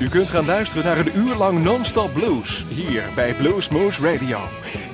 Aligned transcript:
U 0.00 0.08
kunt 0.08 0.30
gaan 0.30 0.44
luisteren 0.44 0.84
naar 0.84 0.98
een 0.98 1.16
uur 1.16 1.34
lang 1.34 1.62
non-stop 1.62 2.12
blues 2.12 2.64
hier 2.68 3.02
bij 3.14 3.34
Blues 3.34 3.68
Moose 3.68 4.12
Radio. 4.12 4.38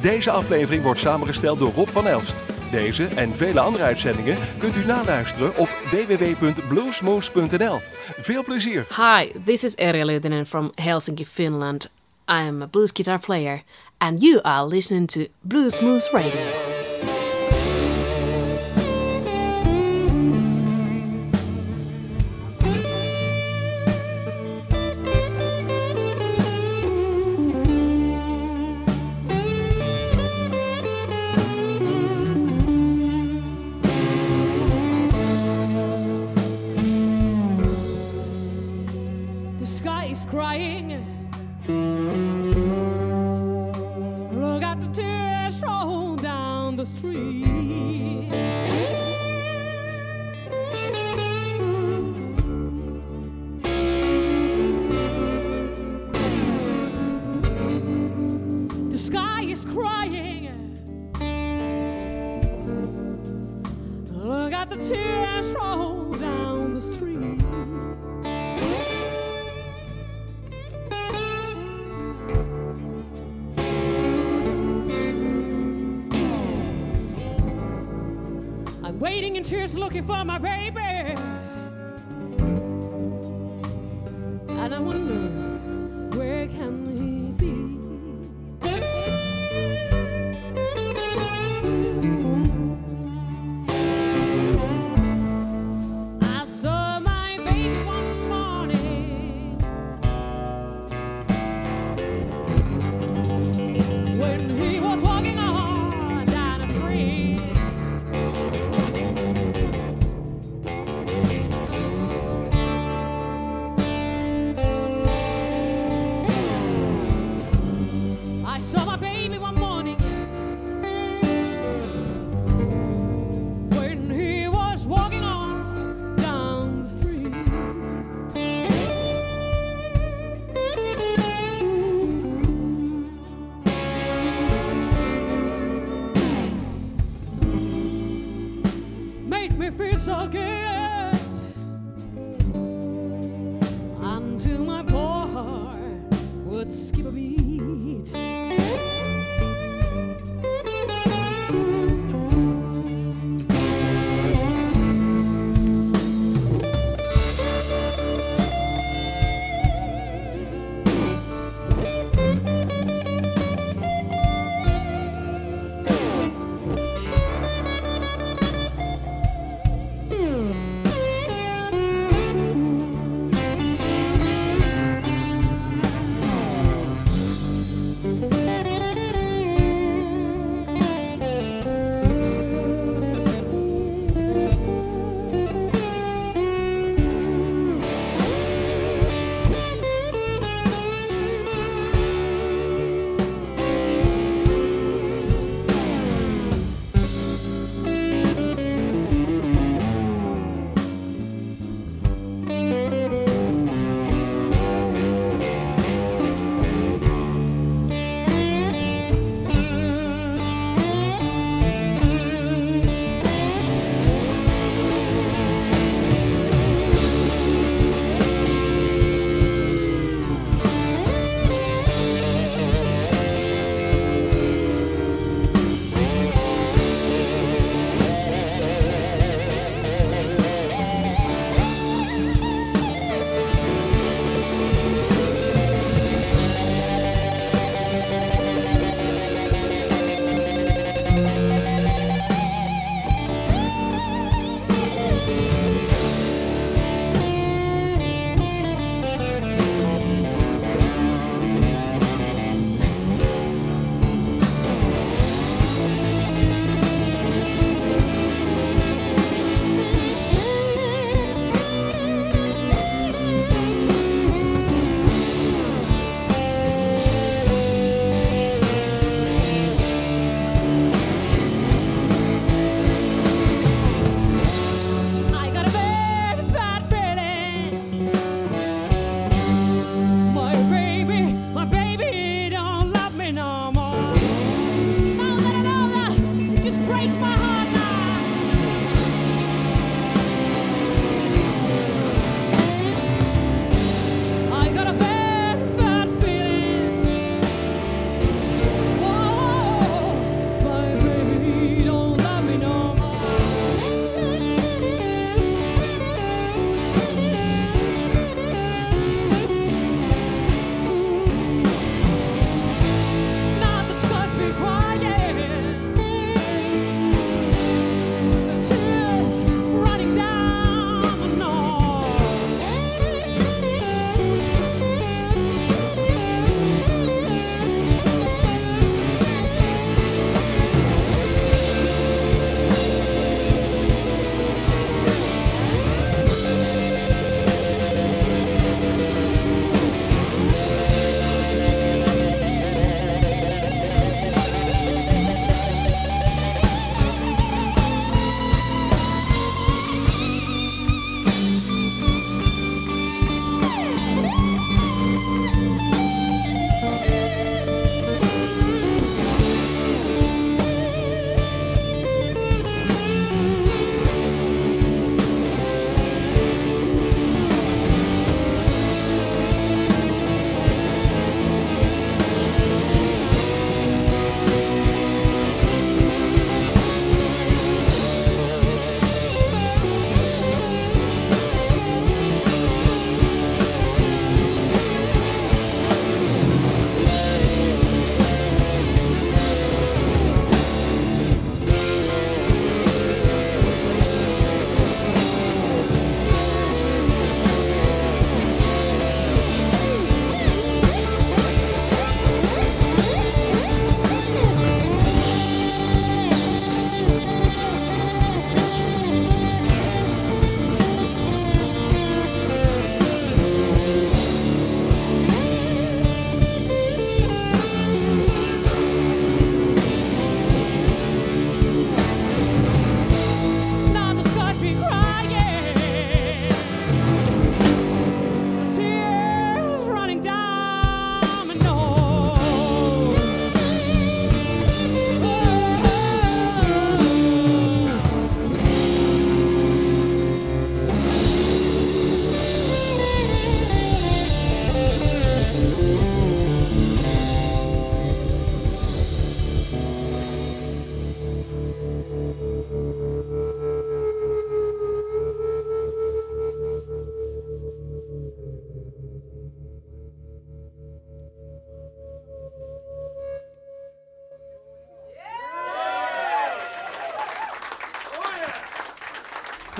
Deze 0.00 0.30
aflevering 0.30 0.82
wordt 0.82 1.00
samengesteld 1.00 1.58
door 1.58 1.72
Rob 1.72 1.88
van 1.88 2.06
Elst. 2.06 2.36
Deze 2.70 3.04
en 3.04 3.36
vele 3.36 3.60
andere 3.60 3.84
uitzendingen 3.84 4.38
kunt 4.58 4.76
u 4.76 4.84
naluisteren 4.84 5.56
op 5.56 5.68
www.bluesmoose.nl. 5.90 7.78
Veel 8.20 8.44
plezier! 8.44 8.86
Hi, 8.96 9.32
this 9.44 9.64
is 9.64 9.74
Erja 9.74 10.04
Lyytinen 10.04 10.46
from 10.46 10.72
Helsinki, 10.74 11.26
Finland. 11.26 11.84
I 12.28 12.48
am 12.48 12.62
a 12.62 12.66
blues 12.66 12.90
guitar 12.92 13.18
player, 13.18 13.62
and 13.98 14.22
you 14.22 14.40
are 14.42 14.66
listening 14.66 15.08
to 15.08 15.24
Blues 15.40 15.80
Moose 15.80 16.10
Radio. 16.12 16.75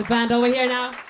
Band 0.08 0.31
over 0.32 0.47
here 0.47 0.67
now. 0.67 1.06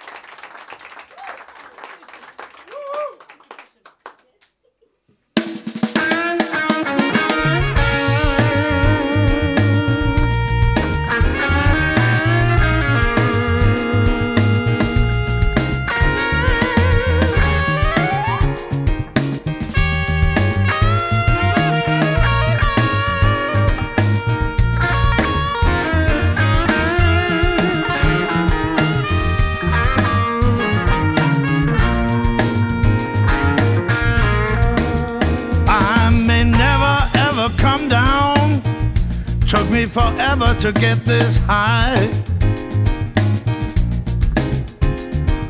To 40.72 40.80
get 40.80 41.04
this 41.04 41.36
high. 41.36 42.08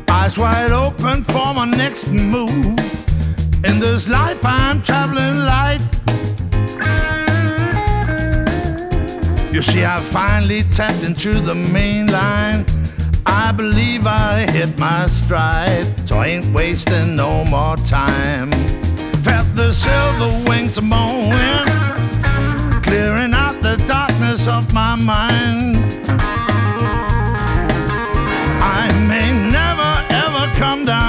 Eyes 0.09 0.37
wide 0.37 0.71
open 0.71 1.23
for 1.23 1.55
my 1.55 1.65
next 1.65 2.09
move. 2.09 2.77
In 3.65 3.79
this 3.79 4.07
life, 4.07 4.45
I'm 4.45 4.83
traveling 4.83 5.37
light. 5.53 5.81
You 9.51 9.63
see, 9.63 9.83
I 9.83 9.99
finally 10.01 10.61
tapped 10.75 11.01
into 11.01 11.39
the 11.39 11.55
main 11.55 12.11
line. 12.11 12.63
I 13.25 13.51
believe 13.51 14.05
I 14.05 14.45
hit 14.51 14.77
my 14.77 15.07
stride, 15.07 15.87
so 16.07 16.19
I 16.19 16.27
ain't 16.27 16.53
wasting 16.53 17.15
no 17.15 17.43
more 17.45 17.77
time. 17.77 18.51
Felt 19.23 19.47
the 19.55 19.73
silver 19.73 20.47
wings 20.47 20.77
out 20.77 21.65
the 21.65 21.76
dark 24.47 24.63
of 24.63 24.73
my 24.73 24.95
mind. 24.95 25.75
I 28.61 28.87
may 29.07 29.29
never 29.51 29.91
ever 30.09 30.57
come 30.57 30.85
down. 30.85 31.06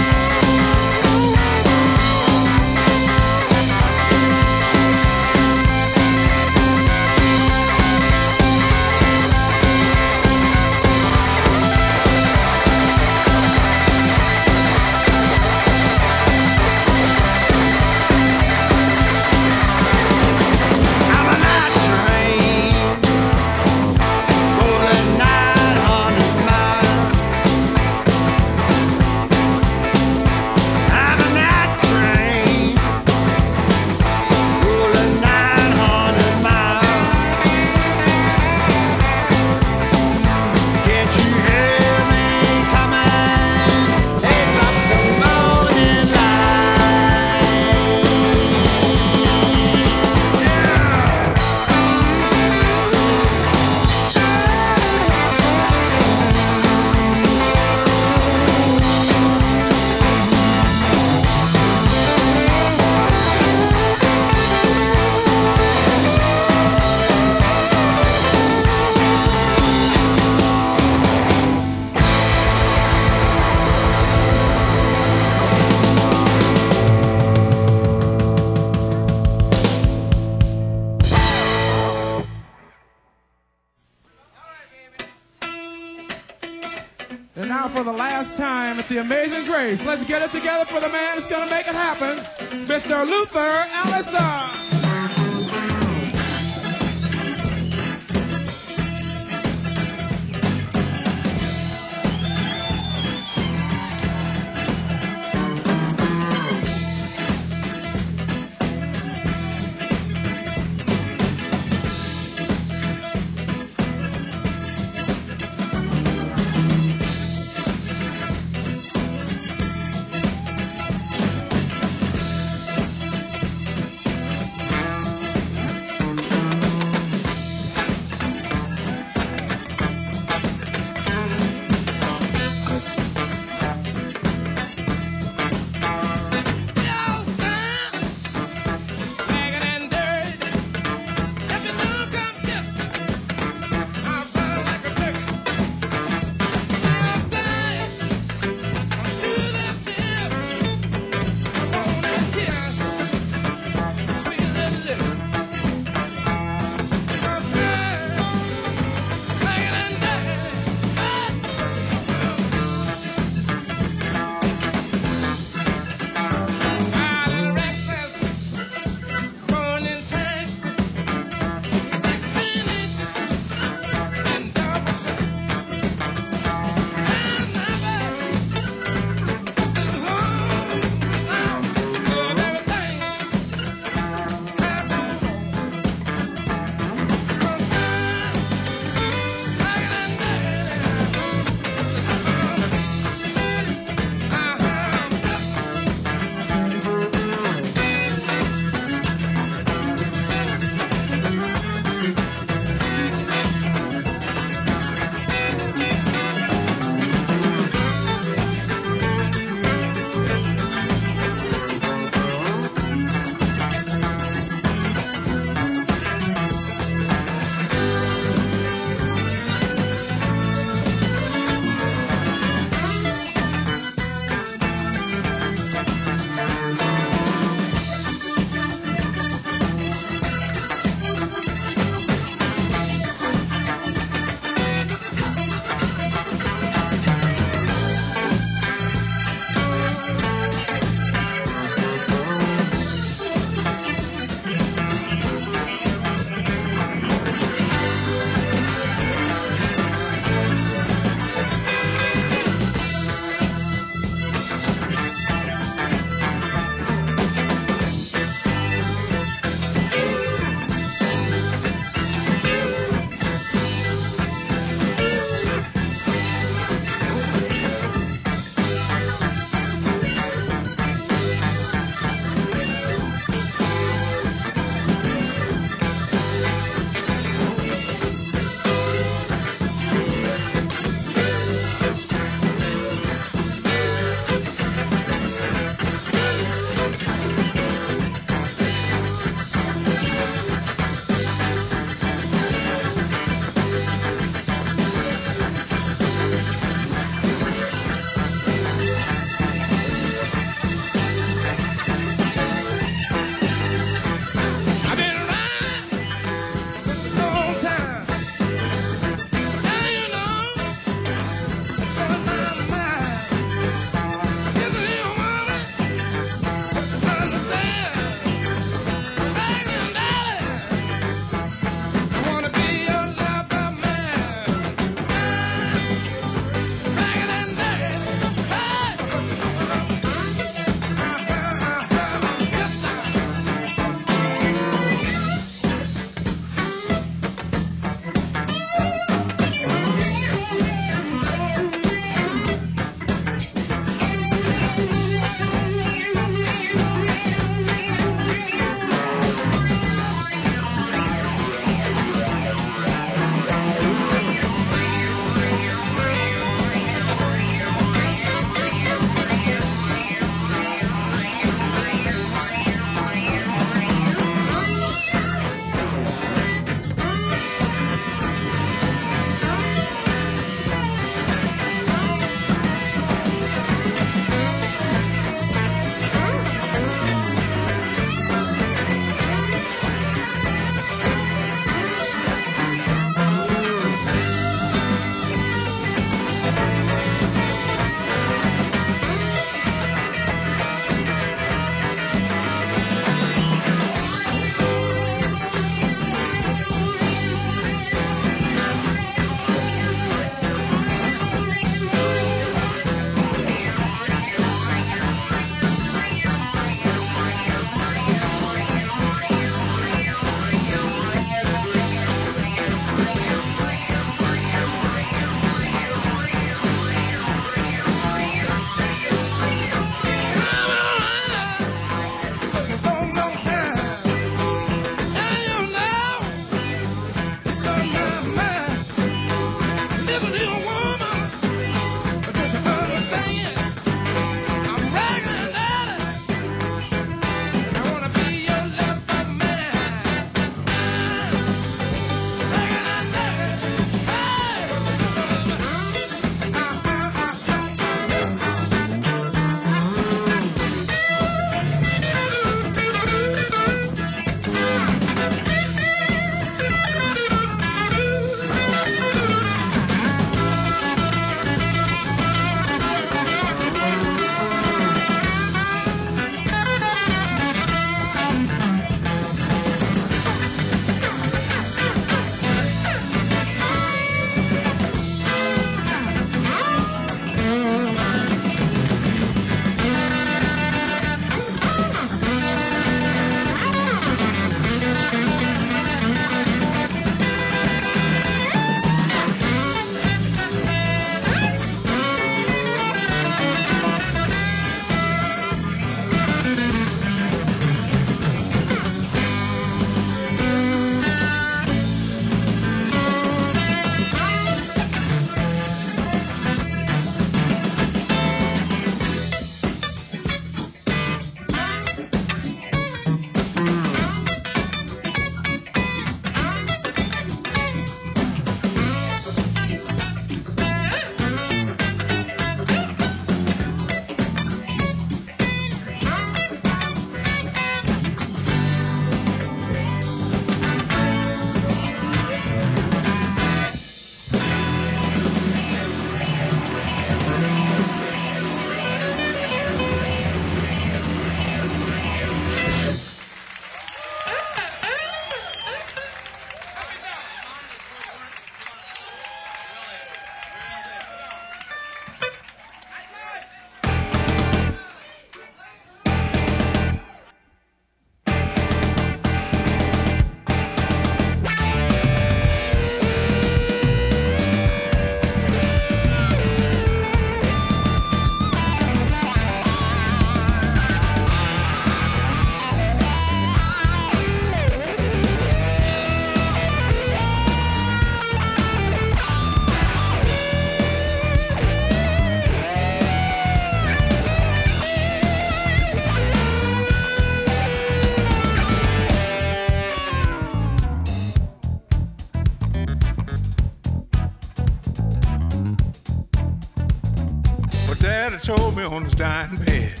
dying 599.16 599.56
bed. 599.56 600.00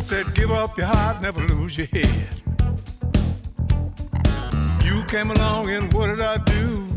Said, 0.00 0.34
give 0.34 0.50
up 0.50 0.76
your 0.78 0.86
heart, 0.86 1.20
never 1.20 1.40
lose 1.42 1.76
your 1.76 1.86
head. 1.88 2.40
You 4.84 5.04
came 5.04 5.30
along 5.30 5.68
and 5.70 5.92
what 5.92 6.06
did 6.06 6.20
I 6.20 6.38
do? 6.38 6.88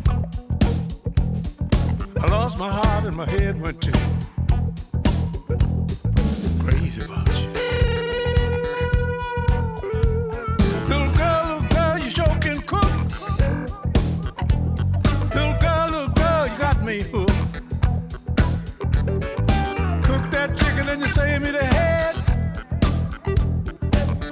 I 2.19 2.27
lost 2.27 2.57
my 2.57 2.69
heart 2.69 3.05
and 3.05 3.15
my 3.15 3.29
head 3.29 3.59
went 3.59 3.81
too. 3.81 3.91
Crazy 6.63 7.03
about 7.03 7.55
you. 7.55 7.60
you 21.01 21.07
save 21.07 21.41
me 21.41 21.49
the 21.49 21.65
head. 21.65 22.15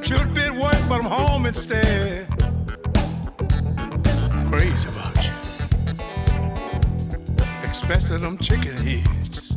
Should've 0.06 0.34
been 0.36 0.60
work, 0.60 0.78
but 0.88 1.02
I'm 1.02 1.06
home 1.06 1.48
instead. 1.48 2.28
Crazy 4.48 4.88
about 4.90 5.28
you, 5.28 5.34
especially 7.64 8.18
them 8.20 8.38
chicken 8.38 8.78
heads. 8.78 9.56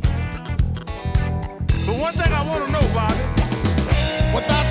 But 1.87 1.97
one 2.01 2.15
thing 2.15 2.33
I 2.33 2.43
wanna 2.49 2.69
know, 2.73 2.87
Bobby. 2.95 3.25
Without 4.35 4.62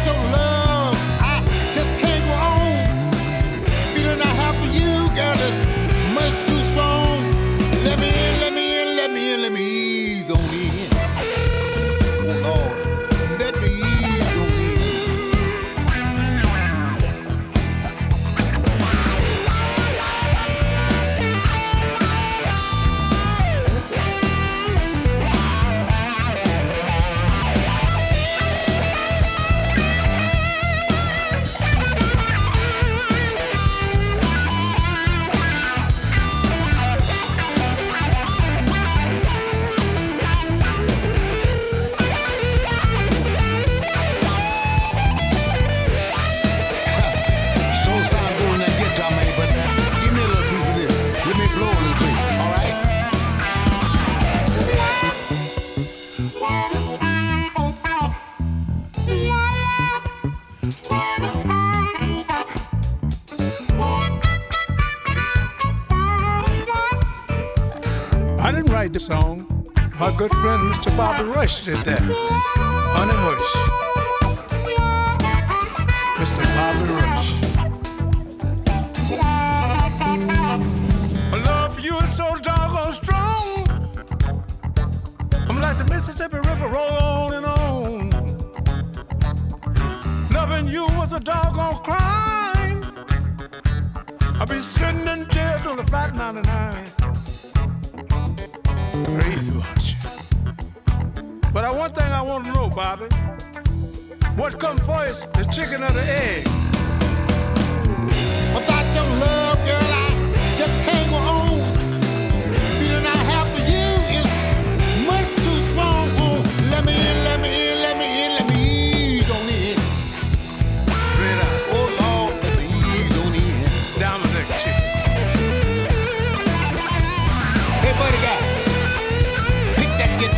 Este 71.59 71.73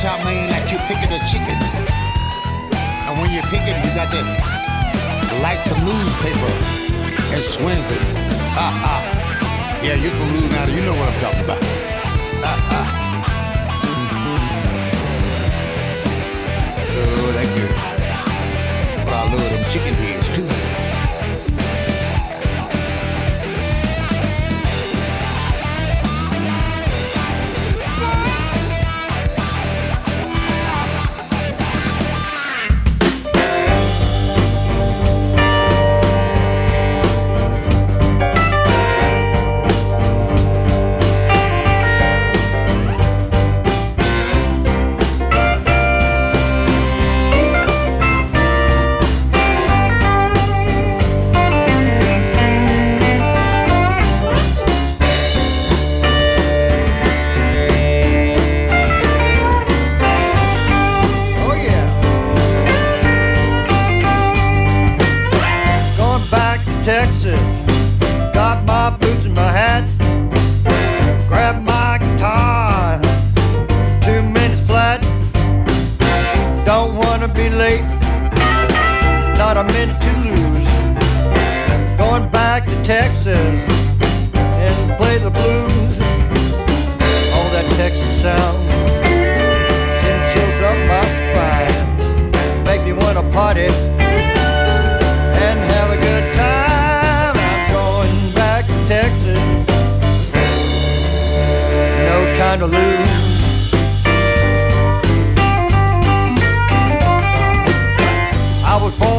Treat 0.03 0.19
mean 0.25 0.49
that 0.51 0.67
you're 0.67 0.83
picking 0.91 1.15
a 1.15 1.19
chicken. 1.31 1.55
And 3.07 3.15
when 3.23 3.31
you're 3.31 3.47
picking, 3.47 3.79
you 3.79 3.91
got 3.95 4.11
to 4.11 4.19
light 5.39 5.63
some 5.63 5.79
newspaper 5.79 6.51
and 7.31 7.39
swings 7.39 7.87
it. 7.87 8.03
Ha 8.51 8.67
ha. 8.83 8.99
Yeah, 9.81 9.95
you're 9.95 10.11
from 10.11 10.35
Louisiana. 10.35 10.75
You 10.75 10.83
know 10.83 10.95
what 10.99 11.07
I'm 11.07 11.19
talking 11.21 11.43
about. 11.47 11.63
Ah. 12.43 12.43
Ha 12.43 12.53
ha. 12.67 12.81
Oh, 16.99 17.31
that 17.31 17.47
girl. 17.55 17.71
But 19.05 19.13
I 19.13 19.23
love 19.31 19.49
them 19.55 19.63
chicken 19.71 19.93
heads, 19.93 20.27
too. 20.35 20.72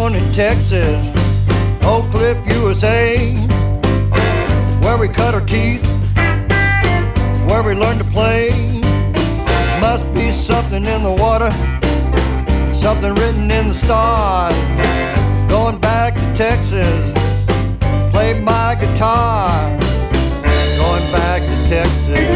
born 0.04 0.16
in 0.16 0.32
Texas, 0.34 1.00
Oak 1.82 2.04
Cliff, 2.10 2.36
USA, 2.48 3.34
where 4.82 4.98
we 4.98 5.08
cut 5.08 5.32
our 5.32 5.40
teeth, 5.46 5.82
where 7.48 7.62
we 7.62 7.72
learned 7.72 8.00
to 8.00 8.04
play. 8.12 8.50
Must 9.80 10.04
be 10.12 10.30
something 10.30 10.84
in 10.84 11.02
the 11.02 11.16
water, 11.24 11.50
something 12.74 13.14
written 13.14 13.50
in 13.50 13.68
the 13.68 13.74
stars. 13.74 14.54
Going 15.48 15.78
back 15.78 16.14
to 16.16 16.34
Texas, 16.36 17.02
play 18.12 18.38
my 18.38 18.76
guitar. 18.78 19.48
Going 20.82 21.06
back 21.12 21.40
to 21.40 21.56
Texas, 21.70 22.28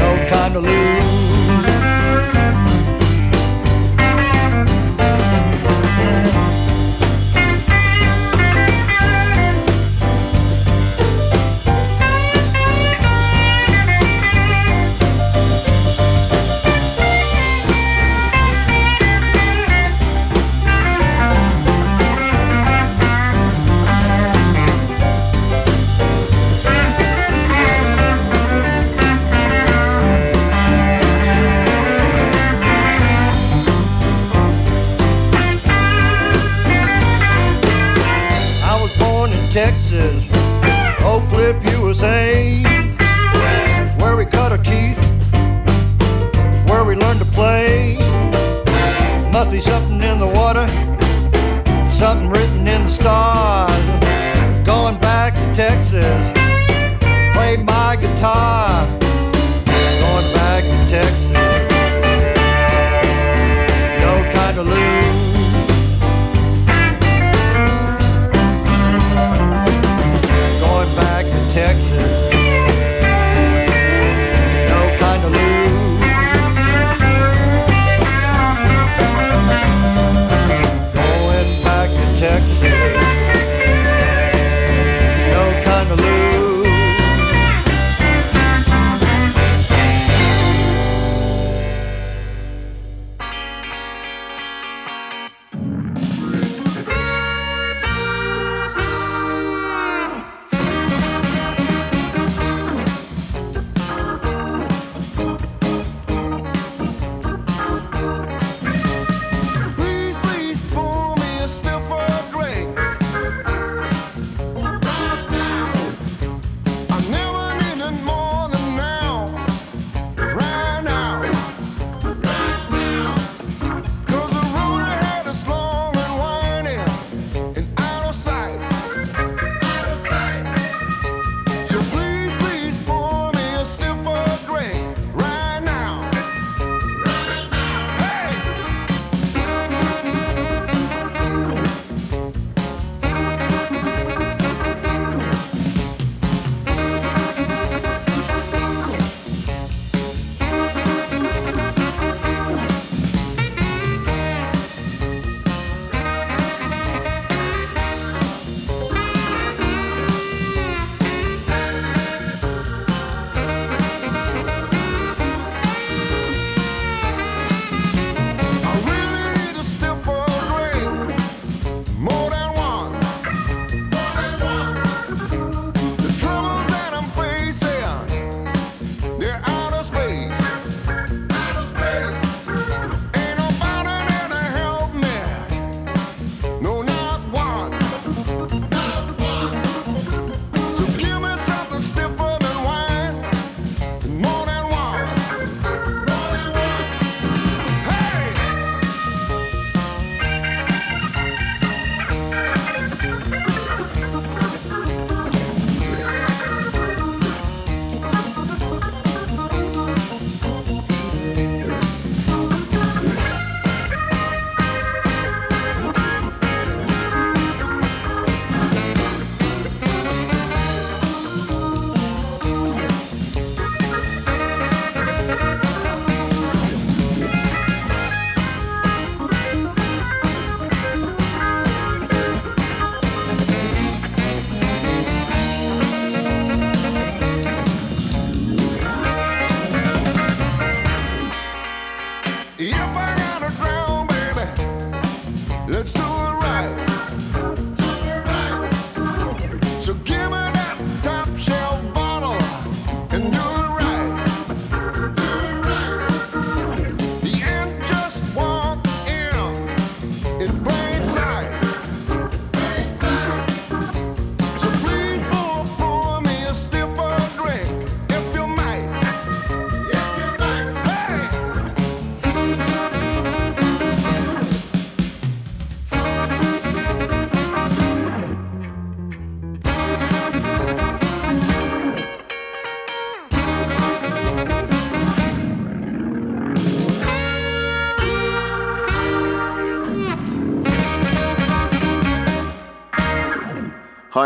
no 0.00 0.28
time 0.28 0.52
to 0.54 0.58
lose. 0.58 1.21
USA, 42.02 42.62
where 43.98 44.16
we 44.16 44.24
cut 44.24 44.50
our 44.50 44.58
teeth, 44.58 44.98
where 46.68 46.84
we 46.84 46.96
learned 46.96 47.20
to 47.20 47.24
play. 47.26 47.96
Must 49.30 49.50
be 49.52 49.60
something 49.60 50.02
in 50.02 50.18
the 50.18 50.26
water, 50.26 50.66
something 51.88 52.28
written 52.28 52.66
in 52.66 52.84
the 52.84 52.90
stars. 52.90 54.66
Going 54.66 54.98
back 54.98 55.34
to 55.34 55.54
Texas, 55.54 56.32
play 57.34 57.56
my 57.56 57.96
guitar. 58.00 59.01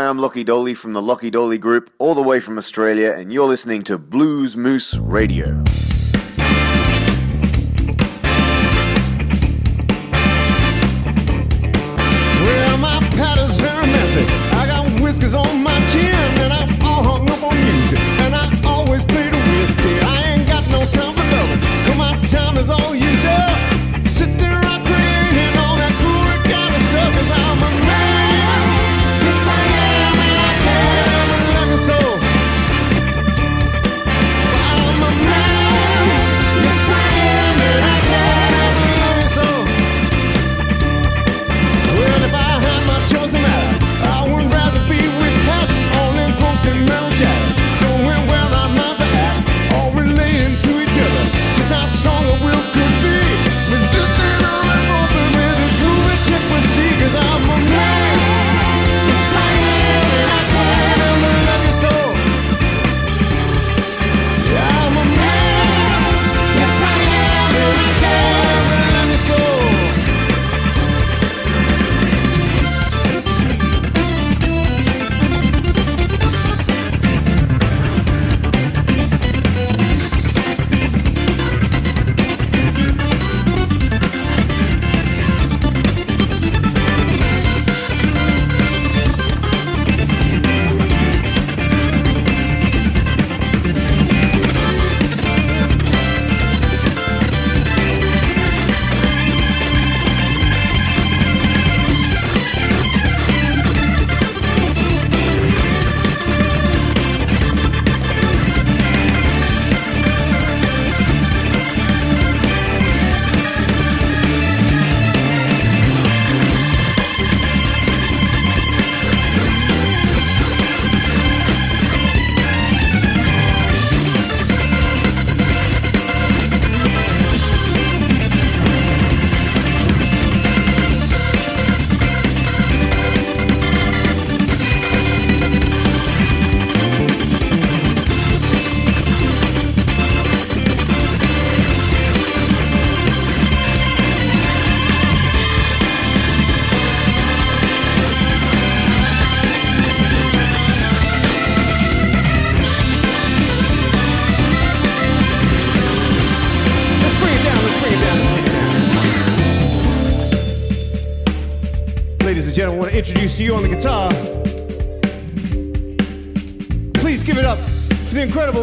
I'm 0.07 0.19
Lachy 0.19 0.45
Doley 0.45 0.73
from 0.73 0.93
the 0.93 1.01
Lachy 1.01 1.29
Doley 1.29 1.59
Group, 1.59 1.89
all 1.97 2.15
the 2.15 2.21
way 2.21 2.39
from 2.39 2.57
Australia, 2.57 3.11
and 3.11 3.33
you're 3.33 3.45
listening 3.45 3.83
to 3.83 3.97
Blues 3.97 4.55
Moose 4.55 4.95
Radio. 4.95 5.61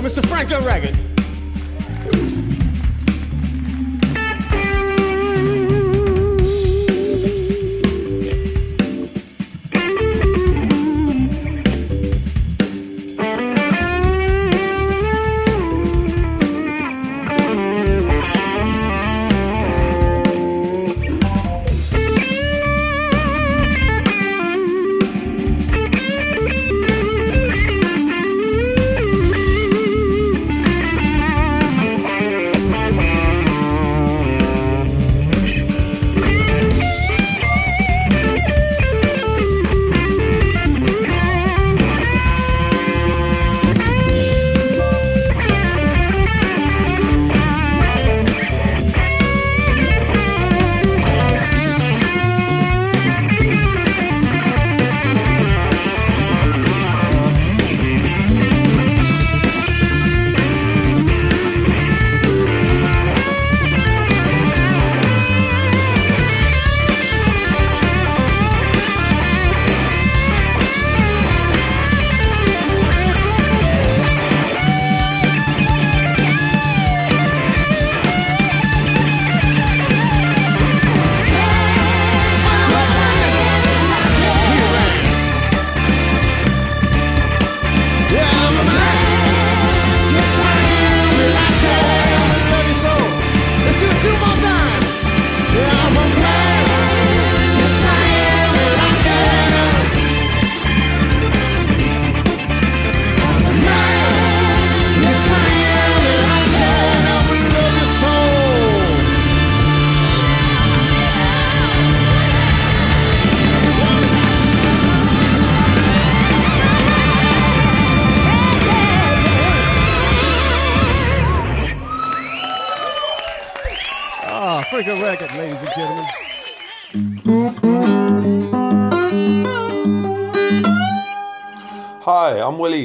Mr. 0.04 0.22
Frank 0.28 0.50
Reagan. 0.50 1.03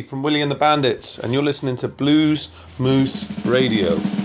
from 0.09 0.23
Wille 0.23 0.41
and 0.41 0.49
the 0.49 0.55
Bandits, 0.55 1.19
and 1.19 1.31
you're 1.31 1.43
listening 1.43 1.75
to 1.75 1.87
Blues 1.87 2.49
Moose 2.79 3.45
Radio. 3.45 4.18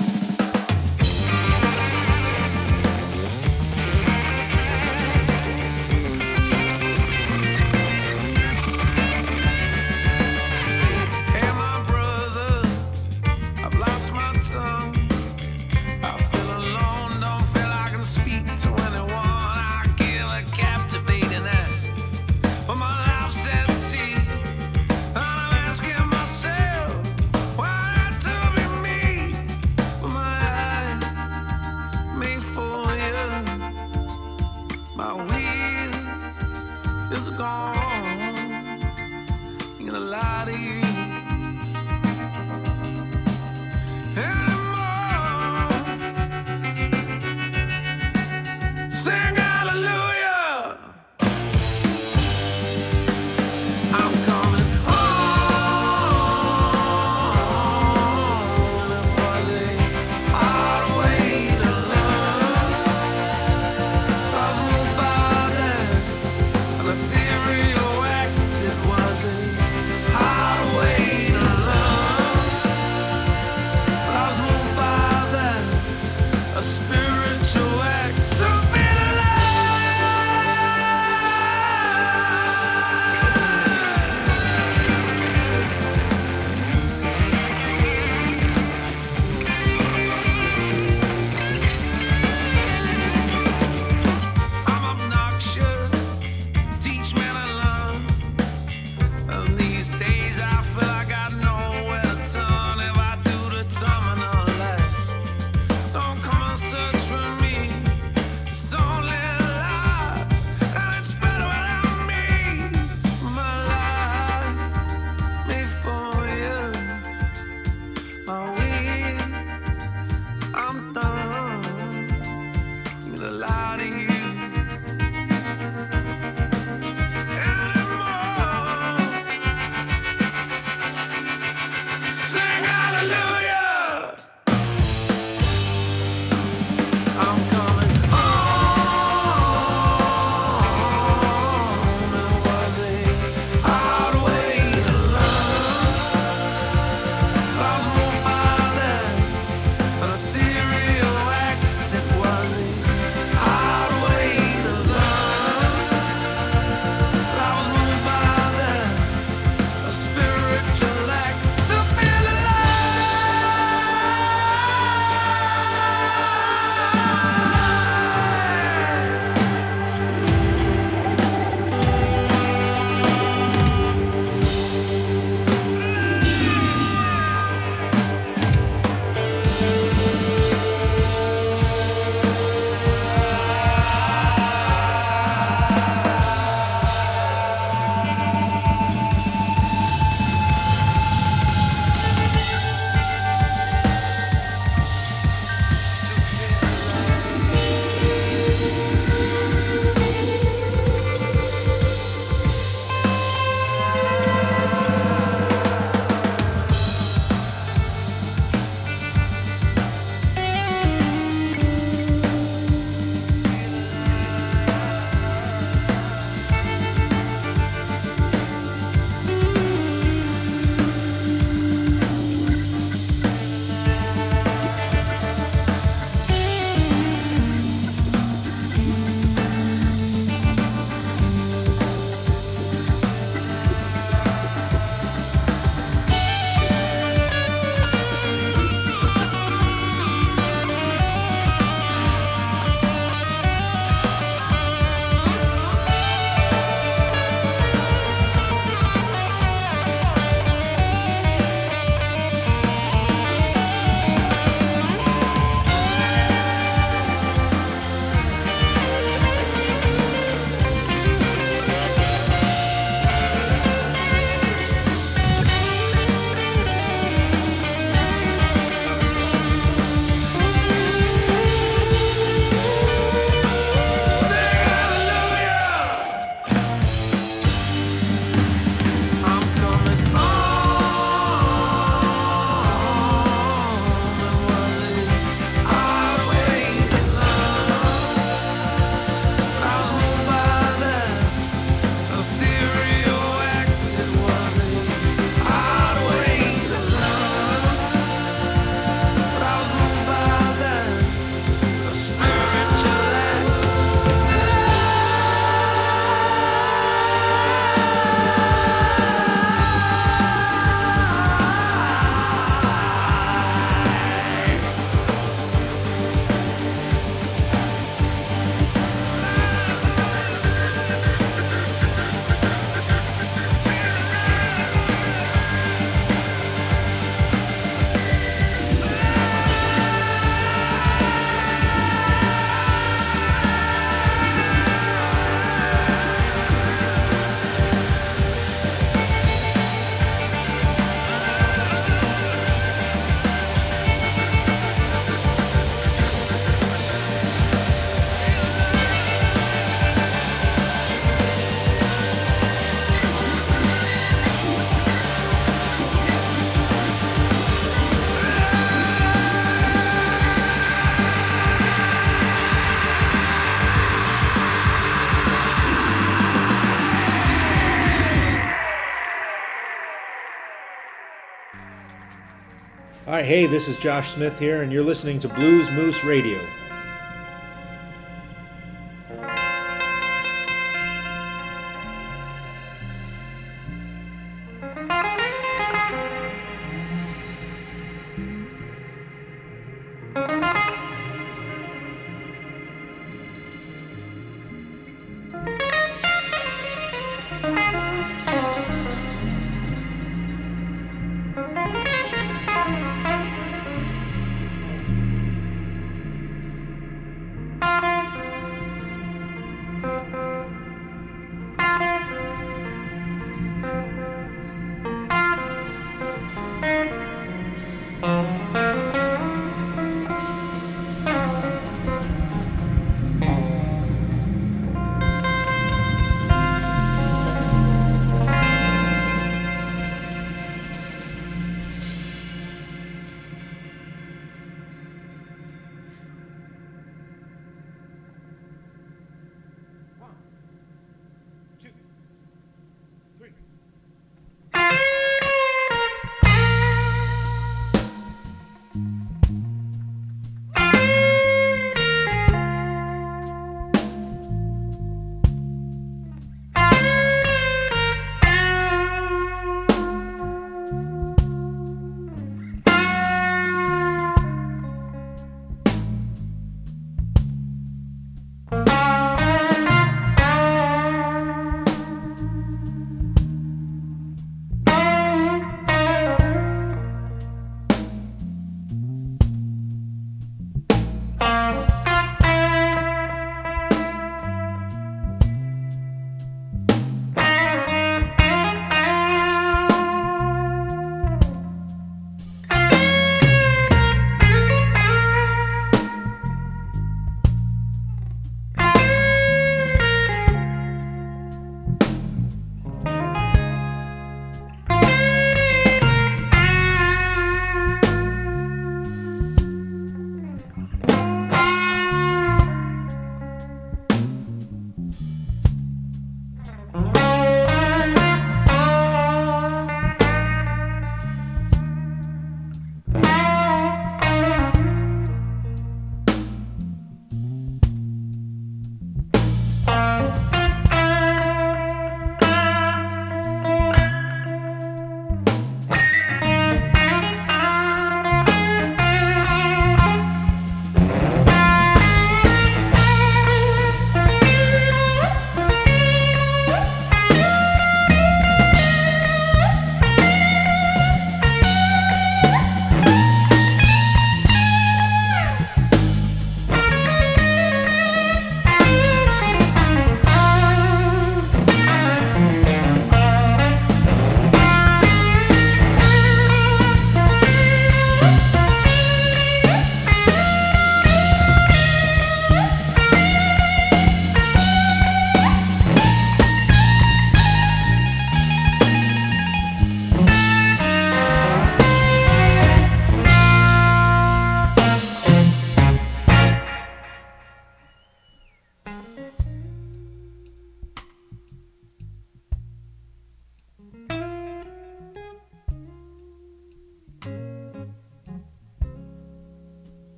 Right, 373.24 373.30
hey, 373.30 373.46
this 373.46 373.68
is 373.68 373.78
Josh 373.78 374.12
Smith 374.12 374.38
here, 374.38 374.60
and 374.60 374.70
you're 374.70 374.84
listening 374.84 375.18
to 375.20 375.28
Blues 375.28 375.70
Moose 375.70 376.04
Radio. 376.04 376.46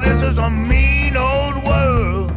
This 0.00 0.22
is 0.22 0.38
a 0.38 0.50
mean 0.50 1.16
old 1.16 1.62
world, 1.64 2.32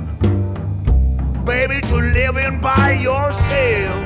baby, 1.45 1.79
to 1.81 1.95
live 1.95 2.37
in 2.37 2.59
by 2.59 2.91
yourself. 2.93 4.03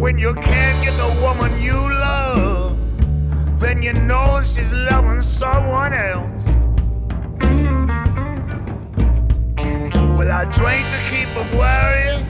When 0.00 0.18
you 0.18 0.34
can't 0.34 0.84
get 0.84 0.96
the 0.96 1.10
woman 1.20 1.60
you 1.60 1.74
love, 1.74 2.78
then 3.58 3.82
you 3.82 3.92
know 3.92 4.40
she's 4.42 4.70
loving 4.70 5.22
someone 5.22 5.92
else. 5.92 6.44
Well, 10.16 10.30
I 10.30 10.44
drink 10.44 10.86
to 10.94 10.98
keep 11.10 11.28
from 11.34 11.48
worrying, 11.58 12.24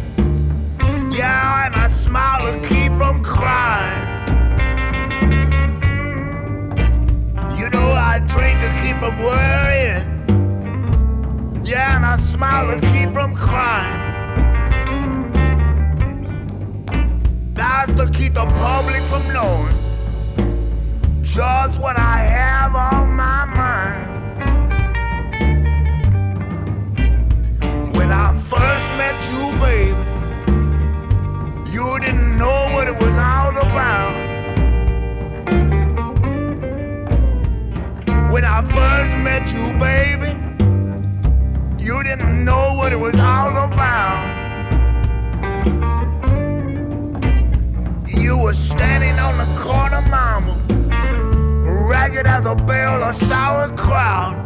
yeah, 1.13 1.67
and 1.67 1.75
I 1.75 1.87
smile 1.89 2.51
to 2.51 2.69
keep 2.69 2.93
from 2.93 3.23
crying. 3.23 4.06
I 8.17 8.19
drink 8.21 8.61
to 8.61 8.69
keep 8.81 8.97
from 8.97 9.19
worrying. 9.19 10.07
Yeah, 11.67 11.97
and 11.97 12.07
I 12.07 12.17
smile 12.17 12.67
to 12.69 12.81
keep 12.89 13.11
from 13.11 13.37
crying. 13.37 14.01
That's 17.53 17.93
to 18.01 18.09
keep 18.11 18.33
the 18.33 18.47
public 18.47 19.03
from 19.03 19.23
knowing 19.35 19.77
just 21.23 21.79
what 21.79 21.99
I 21.99 22.17
have 22.39 22.75
on 22.75 23.13
my 23.15 23.45
mind. 23.61 24.09
When 27.95 28.11
I 28.11 28.33
first 28.33 28.87
met 28.97 29.29
you, 29.31 29.53
baby, 29.61 29.95
you 31.71 32.01
didn't 32.01 32.39
know 32.39 32.71
what 32.73 32.89
it 32.89 32.97
was 32.99 33.15
all 33.19 33.59
about. 33.59 34.26
I 38.57 38.63
first 38.63 39.15
met 39.19 39.53
you, 39.53 39.71
baby, 39.79 40.33
you 41.79 42.03
didn't 42.03 42.43
know 42.43 42.73
what 42.73 42.91
it 42.91 42.97
was 42.97 43.15
all 43.17 43.55
about. 43.55 44.33
You 48.09 48.39
were 48.39 48.55
standing 48.55 49.19
on 49.19 49.37
the 49.37 49.61
corner, 49.61 50.01
mama, 50.09 50.57
ragged 51.87 52.27
as 52.27 52.47
a 52.47 52.55
bale 52.55 53.05
of 53.05 53.15
sauerkraut. 53.15 54.46